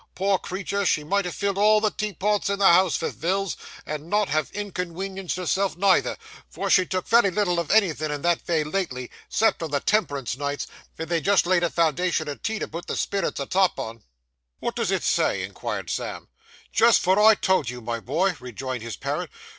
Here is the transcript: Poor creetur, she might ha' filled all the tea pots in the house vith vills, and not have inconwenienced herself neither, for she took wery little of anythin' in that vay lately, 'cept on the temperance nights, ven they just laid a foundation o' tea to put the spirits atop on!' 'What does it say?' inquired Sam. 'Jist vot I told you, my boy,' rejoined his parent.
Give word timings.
Poor 0.15 0.39
creetur, 0.39 0.83
she 0.83 1.03
might 1.03 1.27
ha' 1.27 1.31
filled 1.31 1.59
all 1.59 1.79
the 1.79 1.91
tea 1.91 2.11
pots 2.11 2.49
in 2.49 2.57
the 2.57 2.73
house 2.73 2.97
vith 2.97 3.13
vills, 3.13 3.55
and 3.85 4.09
not 4.09 4.29
have 4.29 4.49
inconwenienced 4.51 5.35
herself 5.37 5.77
neither, 5.77 6.17
for 6.49 6.71
she 6.71 6.87
took 6.87 7.07
wery 7.11 7.29
little 7.29 7.59
of 7.59 7.69
anythin' 7.69 8.09
in 8.09 8.23
that 8.23 8.41
vay 8.41 8.63
lately, 8.63 9.11
'cept 9.29 9.61
on 9.61 9.69
the 9.69 9.79
temperance 9.79 10.35
nights, 10.35 10.65
ven 10.97 11.07
they 11.07 11.21
just 11.21 11.45
laid 11.45 11.61
a 11.63 11.69
foundation 11.69 12.27
o' 12.27 12.33
tea 12.33 12.57
to 12.57 12.67
put 12.67 12.87
the 12.87 12.97
spirits 12.97 13.39
atop 13.39 13.77
on!' 13.79 14.01
'What 14.57 14.75
does 14.75 14.89
it 14.89 15.03
say?' 15.03 15.43
inquired 15.43 15.91
Sam. 15.91 16.29
'Jist 16.71 17.03
vot 17.03 17.19
I 17.19 17.35
told 17.35 17.69
you, 17.69 17.79
my 17.79 17.99
boy,' 17.99 18.35
rejoined 18.39 18.81
his 18.81 18.95
parent. 18.95 19.29